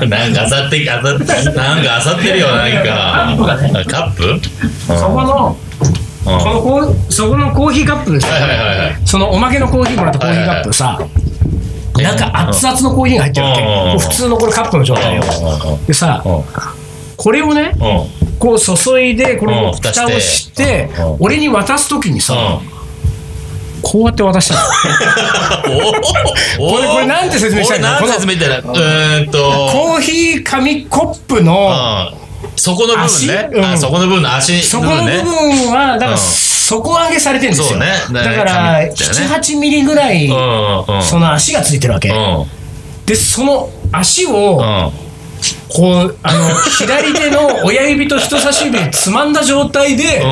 [0.08, 2.82] なんかあさって、あさって、なんかあさってるよ、 なんか。
[2.82, 3.84] カップがね。
[3.84, 4.24] カップ？
[4.24, 4.40] うん。
[4.98, 5.56] そこの、
[6.24, 6.38] うん。
[6.38, 8.98] このコーそこのコーヒーカップですよ、はいはいはいはい。
[9.04, 10.98] そのおまけのコーヒーもらったコーヒーカップさ、
[11.96, 13.68] なんか熱々のコーヒーが入ってるわけ、うん。
[13.68, 15.22] こう普通のこれカップの状態よ、
[15.86, 16.42] でさ、うん。
[17.18, 17.86] これをね、うん。
[17.86, 18.06] うん
[18.40, 19.72] こう注いでこのうん。
[19.74, 21.16] 蓋して蓋をして、うん。
[21.20, 22.36] 俺に渡す時にさ、う
[22.76, 22.79] ん
[23.82, 24.60] こうやって渡したの。
[26.58, 29.38] おこれこれなんて説明したらいいの説明したらうーんと。
[29.72, 32.20] コーヒー紙コップのうん。
[32.56, 33.76] そこの部分ね。
[33.76, 36.18] そこの部分の足そこの部ね分はだからうん。
[36.18, 37.86] 底上げされてるんですよ、ね。
[38.12, 38.94] だだから紙だよね。
[38.96, 42.46] 78ミリぐらいその足がついてるわけ、うん。
[43.06, 45.10] でその足をうん。
[45.68, 50.22] こうあの 左手の親指と人差し指でつまんだ状態で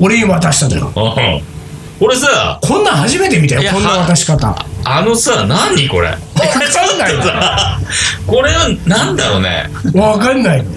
[0.00, 0.92] 俺に渡したのよ。
[0.96, 1.55] うん
[2.00, 4.46] 俺さこんなん初めて見たいやよこんな渡し方。
[4.48, 6.08] わあのさ何これ？
[6.10, 7.14] かんない。
[7.16, 7.22] の
[8.26, 9.70] これはなんだろうね。
[9.94, 10.62] わかんない。
[10.62, 10.70] の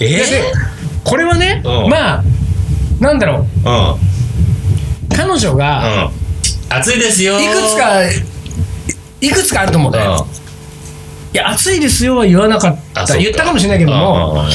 [0.00, 0.06] え？
[0.08, 0.42] で
[1.04, 1.90] これはね、うん。
[1.90, 2.22] まあ
[3.00, 3.68] なんだろう。
[3.68, 3.76] うん。
[3.76, 3.94] うん
[5.14, 6.08] 彼女が
[6.70, 7.38] 暑いですよ。
[7.38, 8.02] いくつか
[9.20, 10.26] いくつかあると思うんだよ、
[11.34, 13.02] いや暑いですよは言わなかった。
[13.02, 13.22] あそうか。
[13.22, 14.52] 言ったかもしれないけどもうんうんうん。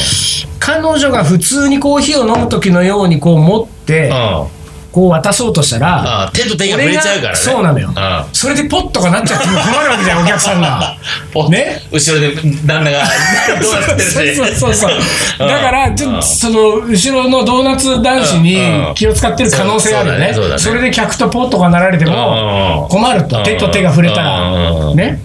[0.59, 4.47] 彼女が普通にコーヒーを飲む時のようにこう持ってうん
[4.97, 7.35] こう渡そうとしたらあ手と手が触れちゃうからね。
[7.35, 7.89] そうなのよ。
[7.89, 10.97] うんそれでポッとかなっちゃっても困るわけじゃんお客さんが。
[11.31, 11.83] ポね？
[11.91, 12.33] 後ろで
[12.65, 13.03] 旦那が
[13.61, 14.01] どうなって。
[14.01, 14.55] そうそう。
[14.55, 14.91] そうそう
[15.47, 18.59] だからちょっうんとその後ろのドーナツ男子に
[18.95, 20.31] 気を使ってる可能性あるよね。
[20.33, 20.61] そうそうだね。
[20.63, 24.51] それで客とポッとかなられても困ると手と手が触れたら
[24.95, 25.21] ね？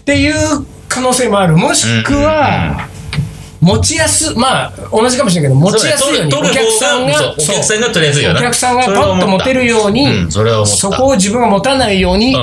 [0.00, 0.34] っていう
[0.88, 1.58] 可能性もある。
[1.58, 2.86] もしくは
[3.62, 8.40] 持ちやすまあ同じかもしれないけど持ちやすいようにお客さんがお客さんが取りやすいよな。
[8.40, 10.32] お客さんがパッと持てるようにうん
[10.66, 12.36] そこを自分が持たないように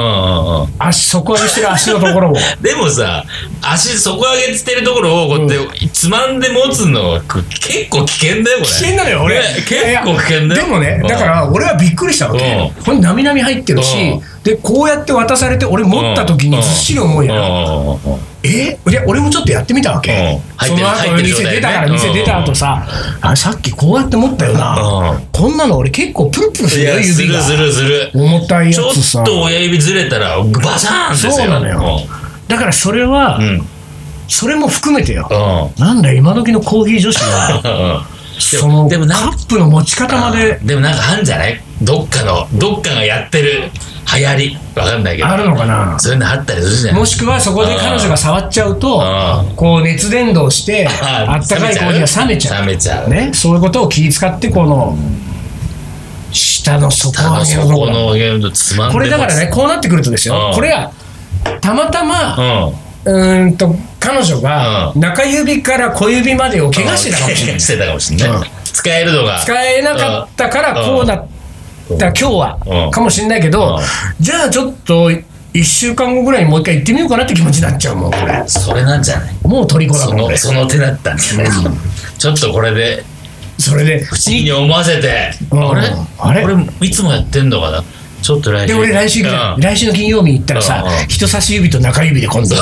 [0.80, 2.36] 足底上げしてる足のところを。
[2.64, 3.26] でもさ、
[3.62, 7.20] 足底上げてるところをこうやってつまんで持つの
[7.60, 8.68] 結構危険だよ、これ。
[8.68, 9.40] 危険なのよ俺。
[9.40, 10.56] ね結構危険だよ。
[10.56, 12.46] でもねうんだから俺はびっくりしたわけ。
[12.46, 12.84] うん。
[12.84, 14.22] これなみなみ入ってるしうん。
[14.44, 18.00] でこうやって渡されて俺持った時にずっしり重いのよ
[18.44, 18.80] うんうんうんえ？
[18.86, 20.68] で俺もちょっとやってみたわけ、うん。
[20.68, 22.88] その後店出たから店出た後さ、
[23.22, 25.28] あさっきこうやって持ったよな、うん。
[25.32, 27.38] こんなの俺結構プルプルすいるよ指が。
[27.38, 28.12] るするする。
[28.14, 31.32] 重たいやちょつさっと親指ずれたらバシャーンですよ。
[31.34, 32.00] そうなのよ。
[32.48, 33.44] だからそれは、うん。
[33.44, 33.68] うん。
[34.30, 35.28] それも含めてよ、
[35.78, 35.84] うん。
[35.84, 38.06] なんだよ今時のコーヒー女子は。
[38.40, 40.60] そのでもカップの持ち方まで。
[40.64, 41.62] でもなんかあんじゃない？
[41.82, 43.70] どっかの、どっかがやってる
[44.16, 44.58] 流行り。
[44.80, 45.28] わかんないけど。
[45.28, 46.00] あるのかな？
[46.00, 46.96] そういうのあったりするじゃん。
[46.96, 52.66] もしくはそこで彼女が触っちゃうとあこう熱伝導してあ あったかいコーヒーが冷めちゃう。
[52.66, 53.10] 冷めちゃう。
[53.10, 54.98] ね、そういうことを気遣ってこの
[56.32, 60.50] 下の底上げののゲームとつまんでこれだからねこうなってくるとですよ。
[60.50, 60.56] うん。
[60.56, 60.92] これが
[61.62, 62.72] たまたま
[63.06, 63.58] うん。
[63.58, 65.02] と彼女がうん。
[65.02, 68.52] 中指から小指までを怪我してたかもしれない。
[68.72, 69.40] 使えるのが。
[69.40, 71.39] 使えなかったからこうだった
[71.98, 72.38] 今日うん。
[72.38, 74.24] はかもしれないけどうん。
[74.24, 78.44] じゃあちょっと1週間後ぐらいにもう一回行ってみようかなって気持ちになっちゃうもんこれ。
[78.48, 79.36] それなんじゃない？
[79.44, 80.38] もう虜だその、もん俺。
[80.38, 81.48] その手だったんじゃない？
[82.20, 83.04] ちょっとこれで、
[83.58, 85.70] それで不思議に思わせて、うん。
[85.72, 85.90] あれ？
[86.20, 86.42] あれ？
[86.44, 87.84] これ、いつもやってんのかな？
[88.22, 88.74] ちょっと来週。
[88.74, 89.56] で俺来週行くじゃん。
[89.56, 89.62] うん。
[89.62, 90.92] 来週の金曜日に行ったらさうん。
[90.92, 92.56] うん人差し指と中指で今度。
[92.56, 92.62] 違う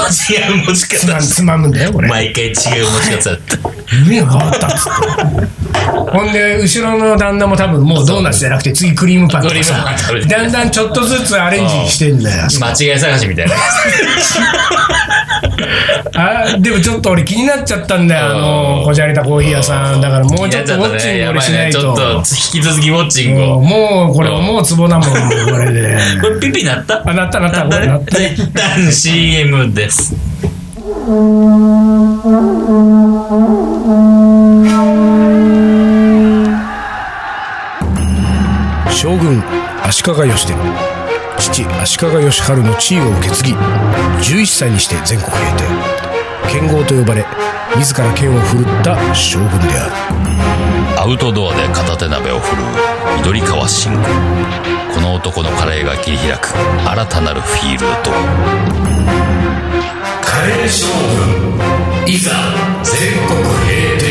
[0.68, 3.58] 持ちつま方つまむんだよこれ毎回違う持ち方だった。
[3.96, 5.68] 指が変わったっつって。
[6.12, 12.48] ほんで後ろの旦那も多分もうドーナツじゃなくて次クリームパンとかクリームパン食べてさだんだんちょっとずつアレンジしてんだよ。
[12.60, 13.56] 間違い探しみたいな。
[16.16, 18.26] あでもちょっと俺気になっちゃったんだよ。
[18.26, 20.02] あのこじゃれたコーヒー屋さん。
[20.02, 21.80] だからもうちょっとウォッチング俺しないと。
[21.82, 22.18] ちょっと
[22.56, 23.62] 引き続きウォッチングもうを。
[23.62, 25.10] もうこれもうツボだもん
[25.52, 27.02] これで これピピなった？
[27.06, 27.64] あなったなった。
[27.64, 27.88] なったね。
[27.88, 28.36] なったね。
[28.38, 30.14] 一旦 CM です。
[38.92, 39.42] 将軍
[39.84, 40.54] 足利義で
[41.38, 45.64] 父足利義晴の地位を受け継ぎ11歳にして全国平定。
[46.52, 47.26] 剣豪と呼ばれ
[47.76, 49.92] 自ら剣を振るった将軍である。
[51.02, 52.66] アウトドアで片手鍋を振るう
[53.18, 54.00] 緑川信吾
[54.98, 56.48] この男のカレーが切り開く。
[56.48, 58.12] 新たなるフィールド。
[60.24, 60.88] カレー将
[62.04, 62.32] 軍いざ
[62.82, 64.08] 全国平定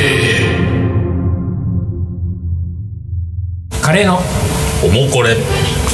[3.83, 4.21] カレーの。
[4.85, 5.37] おもこれ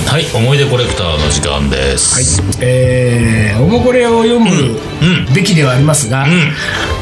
[0.06, 2.42] はい思い出コレクターの時間です。
[2.60, 6.52] えー、おもこれを読むうんべきではありますが、うん。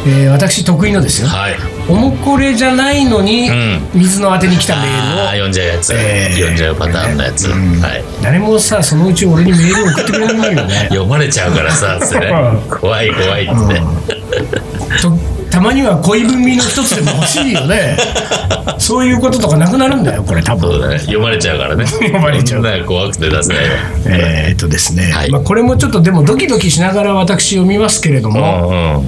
[0.06, 1.28] えー私得意のですよ。
[1.28, 1.56] はい。
[1.88, 3.80] おもこれじゃないのに、ん。
[3.94, 8.04] 水の当てに来たメールを読んじゃうやつ、えー読んじゃうパターンのやつ、はい。
[8.22, 10.74] 誰もさそのうち俺にメールを送ってくれないよね。
[10.94, 12.32] 読まれちゃうからさつってね
[12.70, 15.18] 怖い怖いって、と
[15.60, 17.94] たまには恋文の一つでも欲しいよね。
[18.80, 20.88] そういうこととかなくなるんだよこれ多分。
[20.88, 20.98] ね。
[21.00, 21.84] 読まれちゃうからね。
[21.84, 22.62] 読まれちゃう。
[22.62, 23.64] そんな怖くて出せない。
[23.64, 23.70] わ
[24.06, 25.30] えーっとですね、はい。
[25.30, 29.04] まあ、これもちょっとでもドキドキしながら私読みますけれども、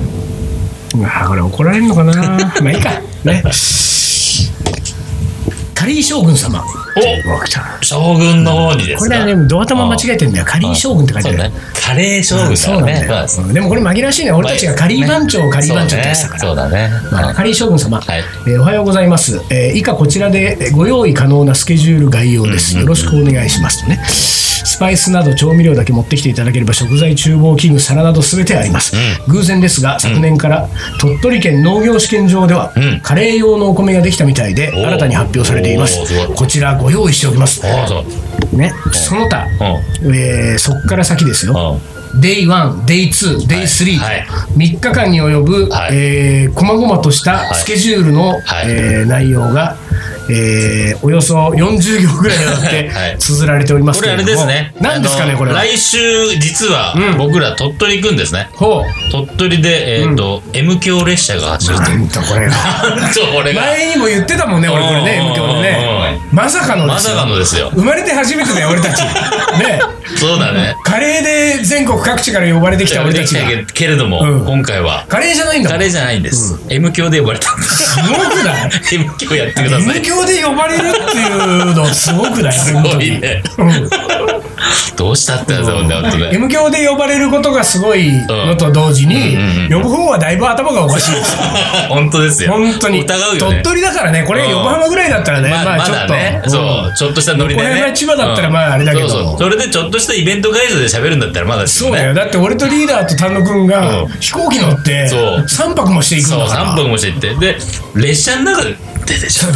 [0.95, 1.07] うんうん。
[1.07, 2.13] あこれ怒られるのかな。
[2.13, 2.91] まあいいか。
[3.25, 3.43] ね。
[5.75, 6.63] カリー将軍様
[7.83, 9.17] 将軍の方にですか？
[9.17, 10.45] これはねドア頭間違えてんだよ。
[10.45, 11.53] カリー将軍って書いてある。
[11.75, 14.33] カレー将軍そうなんだよ、でもこれ紛らわしいね。
[14.33, 16.41] 俺たちがカリー番長、カリー番長ってやつだから。
[16.41, 16.91] そうだね。
[17.35, 18.23] カリー将軍様、はい。
[18.47, 24.01] えーおはようございます、えー以下こちらでえーご用意可能なスケジュール概要です、よろしくお願いしますとね。
[24.65, 28.97] スパイスなど調味料だけ持ってきていただければ食材厨房器具皿など全てあります、
[29.29, 30.69] 偶然ですが昨年から
[31.01, 33.01] 鳥取県農業試験場では、うん。
[33.01, 35.99] カレー用のお米ができたみたいで新たに発表されています。
[36.35, 37.63] こちらご用意しておきます。
[38.53, 38.73] ね。
[38.93, 39.47] その他、
[40.03, 41.81] えーそっから先ですよ、
[42.15, 44.27] うデイ1、デイ2、デイ3と、はい。
[44.57, 45.97] 3日間に及ぶ、はい。
[45.97, 47.55] えー、細々としたい。
[47.55, 48.43] スケジュールの、はい。
[48.67, 49.77] えー内容が、
[50.29, 53.19] えーおよそ40行ぐらいにわたって はい。
[53.19, 54.75] 綴られておりますこれあけれども、れですね。
[54.81, 55.63] 何ですかねあのこれは。
[55.63, 55.99] 来週、
[56.39, 57.19] 実はうん。
[57.19, 58.49] 僕ら鳥取行くんですね。
[58.55, 59.11] ほう。
[59.11, 61.83] 鳥取で、えっ、と、M 響列車が走ると。
[61.83, 62.55] なんと これが。
[63.63, 67.15] 前にも言ってたもんね俺これねうん M 響でねまさかのですよ。
[67.15, 67.71] まさかのですよ。
[67.75, 69.03] 生まれて初めてだよ俺たち。
[69.59, 69.81] ね
[70.17, 70.77] そうだね。
[70.85, 73.41] カレーで全国各地から呼ばれてきた俺たちが
[73.73, 76.59] けれども、うん今回は、カレーじゃないんだもんカレーじゃないんです。
[76.71, 77.93] M 響で呼ばれたんです。
[77.95, 78.71] すごくない？
[78.95, 80.03] M 響やってくださ M い。
[80.03, 82.53] 響で呼ばれるっていうのすごくない？
[82.59, 83.43] すごいね。
[85.03, 86.31] どうしたってやつだもんね、本当ね。
[86.33, 89.37] M 響で呼ばれることがすごいのと同時に、
[89.69, 91.35] 呼ぶ方はだいぶ頭がおかしいです。
[91.35, 91.43] よ
[91.91, 92.53] 本当ですよ。
[92.53, 93.01] 本当に。
[93.01, 93.39] 疑うよね。
[93.41, 96.51] 鳥取だからねこれうん横浜ぐらいだったらね、まあ、ままあちょっと、だね、うん。
[96.51, 97.69] そう、ちょっとしたノリでね。
[97.69, 99.09] これが千葉だったらまああれだけど。
[99.09, 99.39] そうそう。
[99.39, 101.67] それでちょっとしたイベント会場で喋るんだったらまだ。
[101.67, 102.15] そうだよ。
[102.15, 104.09] だって俺とリーダーと丹野くんがうん。
[104.21, 105.45] 飛行機乗ってそう。
[105.49, 106.67] 3泊もしていくんだから。
[106.75, 107.35] 3分もしていって。
[107.35, 107.59] で、
[107.97, 109.49] 列車の中ででしょ。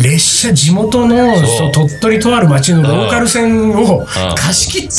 [0.00, 4.96] 列車地元のそう鳥取とある町のローカル線を貸し切って。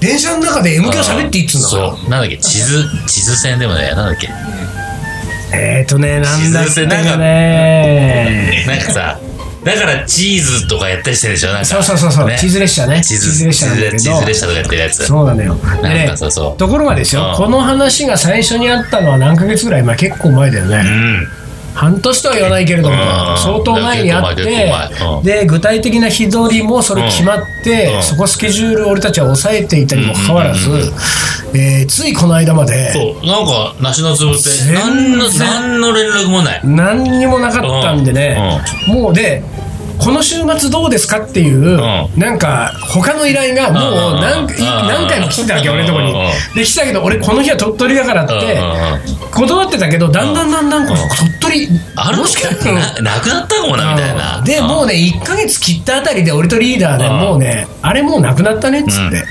[0.00, 2.10] 電車の中で M 響喋っていいっつうんだからそう。
[2.10, 4.28] なんだっけ、地図、地図線でもね、なんだっけ？
[5.56, 9.18] えーとねなんだっけなんかねなんかさ、
[9.64, 11.52] だからチーズとかやったりしてるでしょ？
[11.52, 11.64] なんか。
[11.64, 12.36] そうそうそうそう、ね。
[12.38, 13.02] チーズ列車ね。
[13.02, 13.98] チーズ列車なんだけど。
[13.98, 15.06] チーズ列車とかやってるやつ。
[15.06, 15.54] そうなのよ。
[15.54, 16.56] でなんねかそうそう。
[16.58, 17.36] ところがですよ、うん。
[17.36, 19.82] この話が最初にあったのは何ヶ月ぐらい？
[19.84, 21.28] 前結構前だよね、うん。
[21.74, 22.98] 半年とは言わないけれども、う
[23.34, 23.38] ん。
[23.38, 24.72] 相当前にあって、
[25.22, 28.02] で具体的な日取りもそれ決まって、うん。
[28.02, 30.70] そこスケジュールを俺たちは抑えていたにもかかわらず、
[31.52, 36.60] えーついこの間までそう、なんか、梨のつぶって、全然なんの、なんの連絡もない。
[36.64, 39.42] 何にもなかったんでね、もうで
[39.98, 42.20] この週末どうですかっていう、ん。
[42.20, 46.12] なんか他の依頼がもう何,、うん何回も来てたわけ、うん俺のとこに。
[46.12, 46.54] うん。
[46.54, 48.60] で来たけど俺この日は鳥取だからって、
[49.32, 50.98] 断ってたけどだんだんだんだんこの
[51.40, 54.42] 鳥取あるもしかしたらななくなったかもな、みたいな。
[54.42, 57.12] でもうね1か月切ったあたりで俺とリーダーでうん。
[57.18, 59.24] もうねあれもうなくなったねっつって、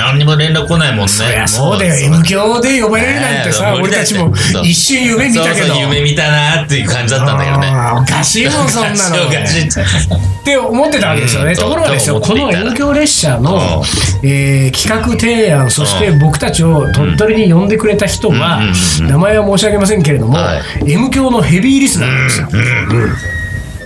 [0.00, 1.08] 何にも連絡来ないもんね。
[1.08, 1.94] そりゃそうだよ。
[1.94, 4.32] M 響で呼ばれるなんてさ、俺たちも
[4.64, 5.56] 一瞬夢見たけど。
[5.56, 7.68] そうそう夢見たなっていう感じだったんだけどね。
[8.00, 9.28] おかしいもんそんなの。
[9.28, 9.68] おかしい。
[9.68, 13.82] って思ってたわけですよね、うんところがですよこの M 響列車の、
[14.22, 14.28] うん。
[14.28, 18.60] えー企画提案そして僕たちを鳥取に呼んでくれた人は、
[19.00, 20.92] 名前は申し上げませんけれども、はい。
[20.92, 22.48] M 響のヘビーリスナーなんですよ。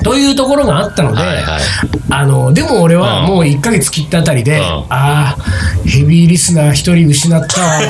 [0.05, 1.63] というところがあったので、はいはい。
[2.11, 3.27] あのでも俺はうん。
[3.27, 4.63] もう1か月切ったあたりで、ん。
[4.63, 5.37] ああ
[5.87, 7.81] ヘビーリスナー1人失ったわ、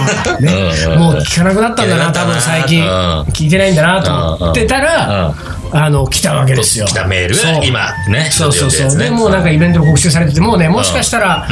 [0.41, 0.53] ね。
[0.87, 0.93] うん。
[0.93, 0.99] うん。
[0.99, 3.21] もう聞かなくなったんだな多分最近、うん。
[3.33, 5.35] 聞いてないんだなと思ってたら、
[5.73, 6.87] あの来たわけですよ。
[6.87, 8.29] 来たメール今ね。
[8.31, 8.81] そうそうそう。
[8.81, 9.11] ちょっと読んでね。
[9.11, 11.49] でもうなんかイベントの告知されてて、もうね、もしかしたら、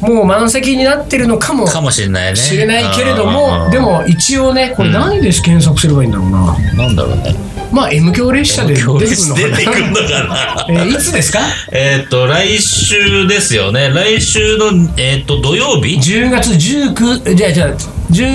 [0.00, 2.36] もう満席になってるのかもかもしれないね。
[2.36, 6.56] しれないけれどうんうんも、うんでも一応ね、これ何で検索すればいいんだろうな。
[6.74, 7.34] なんだろうね。
[7.72, 9.90] まあ、M 響列車で出てくるのかな。
[9.90, 10.66] のかな。
[10.70, 11.38] えーいつですか？
[11.70, 13.90] えっと、来週ですよね。
[13.94, 17.76] 来週の、えっと、土曜日 ?10 月19、じゃあじゃあ、10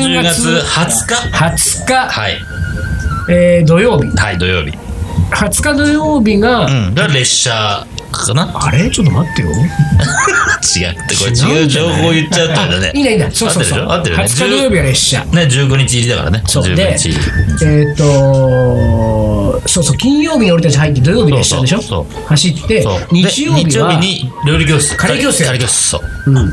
[0.04, 2.38] ?10 月月20日？20日、はい。
[3.30, 4.08] えー土曜日。
[4.18, 4.72] はい、土曜日。
[5.32, 6.96] 20日土曜日が、うん。
[6.96, 7.86] が列車
[8.28, 8.52] かな？
[8.54, 8.90] あれ？
[8.90, 9.48] ちょっと待ってよ。
[9.50, 12.92] 違って、これ違う情報言っちゃったんだね。
[12.96, 13.30] いいね、いいね。
[13.32, 13.86] そうそうそう。
[13.90, 15.26] 合ってるよ合ってるよね20日土曜日は列車。
[15.26, 16.44] ね、15日入りだからね。
[16.46, 16.98] 15そうで。
[17.64, 21.82] えっ、とそうそう金曜日に俺たち入って土曜日列車でしょ？
[21.82, 24.96] そうそう走ってそうで日曜日はに料理教室。
[24.98, 26.02] カレー教室カレー教室、そう。
[26.32, 26.50] うんうん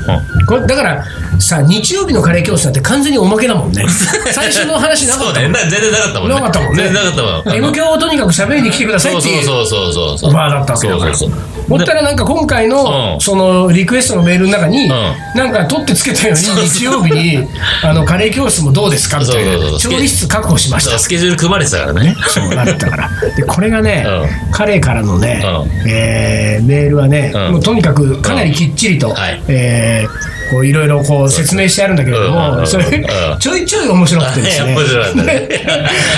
[0.47, 1.05] これだから
[1.41, 3.85] さ日曜日のカレー教室なんて完全におまけだもんね
[4.33, 5.65] 最初の話なかったもんそうね。
[5.65, 6.35] な全然なかったもんね。
[6.35, 7.57] なかったもんね全然なかったもん。
[7.57, 10.31] M 響をとにかく喋りに来てくださいそうっていうそうそうそうそう。
[10.31, 11.52] オファーだったわけだからそうそうそう。
[11.69, 13.21] ほったらなんか今回のうん。
[13.21, 14.89] そのリクエストのメールの中にん。
[15.35, 17.47] なんか取ってつけたように 日曜日に
[17.83, 19.19] あのカレー教室もどうですか？
[19.19, 19.45] みたい
[19.79, 20.99] 調理室確保しました。
[20.99, 22.15] スケジュール組まれてたからね。
[22.29, 23.11] そうなったから。
[23.37, 27.53] で、これがね、う彼からのね、うえーメールはね、うん。
[27.53, 29.43] もうとにかくかなりきっちりと、はい。
[29.49, 33.39] えーこういろいろこう説明してあるんだけれども、うんそれうん。
[33.39, 34.75] ちょいちょい面白くてですね。
[34.77, 35.49] 面白かったね。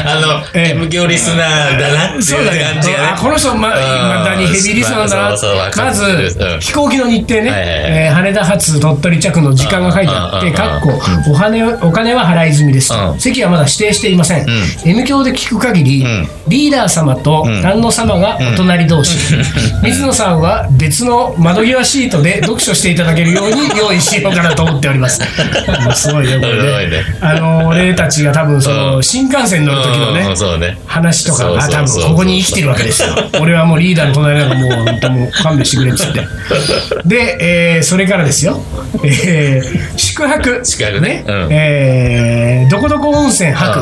[0.05, 0.75] あの、 ええ。
[0.75, 2.61] M 響リスナーだなっていうそうだね。
[2.75, 3.05] 感じがね。
[3.15, 5.31] あこの人ままたにヘビーリスナーだな。
[5.31, 6.61] まずうん。
[6.61, 12.93] 飛行機の日程ね、羽田発鳥取着の時間が書いてあって、うんかっこお金お金は払い済みです。
[13.19, 14.47] 席はまだ指定していません、
[14.85, 16.29] M 響で聞く限り、ん。
[16.49, 19.17] リーダー様と旦那様がお隣同士、
[19.83, 25.21] 水野さんは別の窓際シートで読書していただけるように用意していようかなと思っております。
[25.95, 26.57] すごいね、これ
[26.87, 27.05] ねね。
[27.21, 30.79] あの、俺たちが多分その、うん新幹線乗る時のねうん、そうね。
[30.87, 33.09] 話とかが多分ここに生きてるわけですよ。
[33.41, 36.21] 俺はもうリーダーの隣なんかもう本当もう勘弁してくれっつって。
[37.05, 38.61] で、えーそれからですよ、
[39.05, 40.61] えー宿泊。
[40.65, 43.79] 宿泊ねうんえーどこどこ温泉泊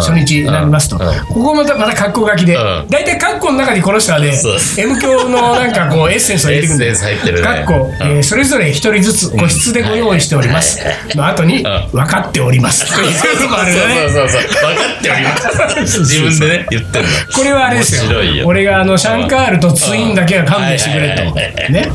[0.00, 0.98] 初日になりますと。
[0.98, 1.04] こ
[1.42, 2.84] こまた、また格好書きでうん。
[2.90, 4.32] 大体括弧の中にこの人はね
[4.78, 10.80] M 教のなんかこうエッセンスを入れてくるんでエッセンス入ってるね括弧、えーそれぞれ一人ずつ個室でご用意しております。
[11.14, 12.86] の後に、ん分かっております。
[12.92, 14.42] そうそうそうそう。
[14.42, 16.00] 分かっております。
[16.00, 17.08] 自分でね、言ってんの。
[17.32, 18.10] これはあれですよ。
[18.44, 21.90] 俺があのシャンカールとツインだけは勘弁してくれとね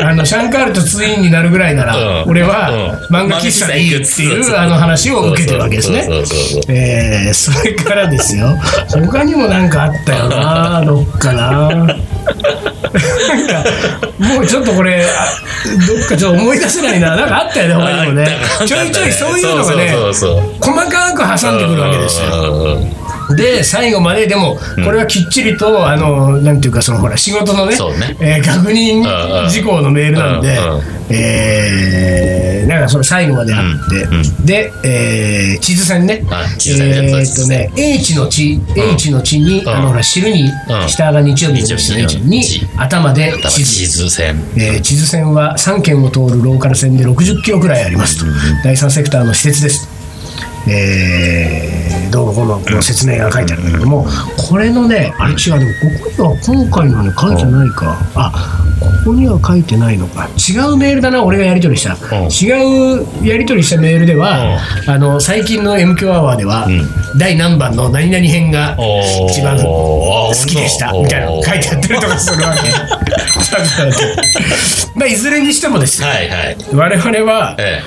[0.00, 6.06] あのシャンカールとツインになるぐらいならうん俺はうん漫画喫茶でいいっていそうあの話を受けてるわけですね
[6.68, 8.56] えーそれからですよ
[8.90, 11.94] 他にもなんかあったよなどっかななんか
[14.18, 15.08] もうちょっとこれあ
[15.86, 18.26] どっかちょっと思い出せないななんかあったよね他にもね。
[18.66, 22.28] ちょいちょいそういうのがね細かく挟んでくるわけですよ
[23.36, 28.16] で最後まででもこれはきっちりと、あのなんていうかそのほら仕事のねね。
[28.20, 29.02] えー確認
[29.48, 30.58] 事項のメールなんで、
[31.10, 34.06] えーなんかその最後まであって、
[34.44, 36.24] で、えー地図線ね
[37.18, 39.68] えーっとね H の地 H の地に、ん。
[39.68, 40.88] あのほら汁に、うん。
[40.88, 44.42] 下が日曜日の日に地頭で地図線。
[44.56, 48.26] えー地図線は3県を通るローカル線で60キロくらいありますと、
[48.62, 49.88] 第3セクターの施設です。
[50.68, 54.06] えーどうもこのこの説明が書いてあるんだけども、
[54.48, 62.28] これのね、あれ違う、でもここには今回のね、書いてないか、あここには書いてないのか、違うメールだな、俺がやり取りした、うん。
[62.28, 66.68] 違うやり取りしたメールでは、あの最近の MQ アワーでは、
[67.18, 68.76] 第何番の何々編が
[69.28, 72.70] 一番好きでしたみたいなの書いてあったりとかするわけ。
[74.94, 76.00] まあ、いずれにしてもです。
[76.00, 76.56] よ、はいはい。
[76.72, 77.82] 我々はえ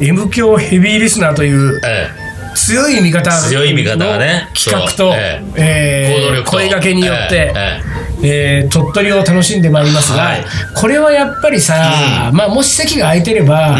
[0.00, 2.56] M 教ヘビーリスナーというえ、え。
[2.56, 8.66] 強い味方の強い味方がね企画とえ声掛けによって、ええ。
[8.66, 10.44] ー鳥取を楽しんでまいりますが、はい。
[10.74, 13.78] これはやっぱりさ、まあ、もし席が空いてれば、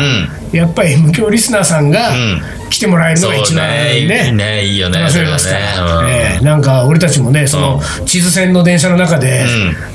[0.52, 3.14] やっぱり M 教リスナーさんがうん来てもらええ。
[3.14, 4.32] るのが一番いいね。
[4.32, 4.64] ね。
[4.64, 5.00] いいよね。
[5.00, 6.34] 楽しめますから、ね。
[6.36, 9.44] えーなんか俺たちもねその地図線の電車の中で、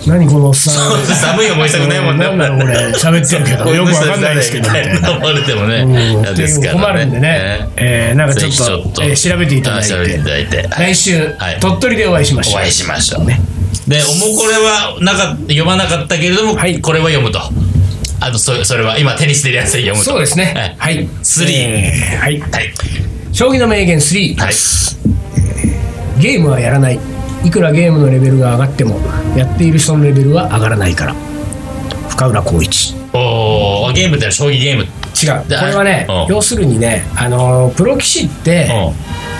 [0.05, 2.25] 何このおっさん寒い思いしたくないもんね。
[2.25, 2.75] なんだろう俺。
[2.93, 5.11] 喋ってるけどよくわかんないですけどみたいな。
[5.11, 5.85] 思われてもね。
[6.71, 8.51] 困るんでね、えーなんかちょっ
[8.93, 10.67] とえー調べていただいて。
[10.69, 11.59] 来週、はい。
[11.59, 12.61] 鳥取でお会いしましょう。
[12.61, 13.25] お会いしましょう。
[13.25, 13.39] ね。
[13.87, 16.79] で、おもこれはなか読まなかったけれども、はい。
[16.81, 17.39] これは読むと。
[18.25, 20.11] あの、そそれは今手にしてるやつで読むと。
[20.11, 20.95] そうですねはい。
[20.95, 22.73] はいスリーえーはいはい。
[23.31, 24.53] 将棋の名言3、はい。
[26.21, 26.99] ゲームはやらない
[27.43, 28.99] いくらゲームのレベルが上がっても
[29.35, 31.13] やっている人のレベルは上がらないから
[32.09, 34.83] 深浦光一おーゲームって将棋ゲーム。
[34.83, 34.85] 違
[35.45, 38.67] うでこれはねうん要するにねあのープロ棋士って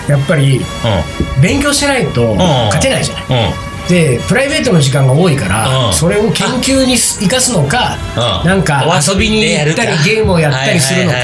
[0.08, 0.12] うん。
[0.12, 1.42] やっぱりうん。
[1.42, 3.73] 勉強してないと勝てないじゃないうん。
[3.88, 5.92] でプライベートの時間が多いから、うん。
[5.92, 7.98] それを研究に生かすのか、
[8.42, 8.48] うん。
[8.48, 11.18] なんか遊びに行ったりゲームをやったりするのか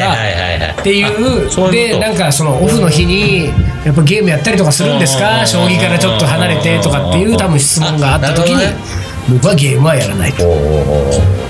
[0.80, 3.46] っていうでなんかそのオフの日に
[3.84, 5.46] やっぱゲームやったりとかするんですか？
[5.46, 8.62] 将棋からちょっと離れてとかっていう多分質問があった時に
[9.30, 10.44] 僕はゲームはやらないと。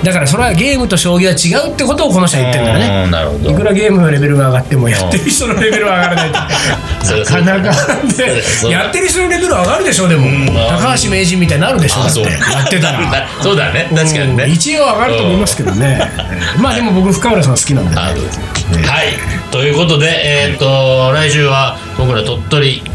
[0.03, 3.03] だからそれはゲームと将棋は違うってことをこの人は言ってるんだよね。
[3.05, 3.51] うんなるほど。
[3.51, 10.27] いくらゲームのレベルが上がってもやってる人のレベルは上がらないなかなかやってる人のレベルは上がるでしょでも。
[10.27, 12.21] ん高橋名人みたいになるでしょだって。
[12.21, 12.27] や
[12.65, 13.27] ってたら。
[13.41, 13.87] そうだね。
[13.93, 14.43] 確かにね。
[14.45, 16.11] うん一応上がると思いますけどね。
[16.57, 17.97] まあでも僕深浦さん好きなんでね。
[17.97, 19.41] はい。
[19.51, 22.90] ということでえっと来週は僕ら鳥取うん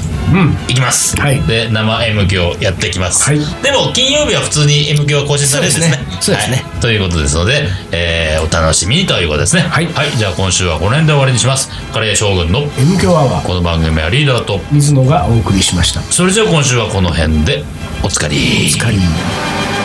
[0.69, 1.41] 行きます、はい。
[1.43, 3.39] で生 M 響やっていきます、はい。
[3.63, 5.99] でも金曜日は普通に M 響更新されるんですね。
[6.21, 6.65] そうですね。
[6.81, 9.63] ということですので、えーお楽しみにということですね。
[9.63, 9.89] はい。
[10.17, 11.71] じゃあ今週はこの辺で終わりにします。
[11.93, 13.47] カレー将軍の M 強アワー。
[13.47, 16.01] この番組はリーダーと水野がお送りしました。
[16.03, 17.65] それじゃあ今週はこの辺で
[18.03, 18.37] おつかり。
[18.37, 19.76] お疲れ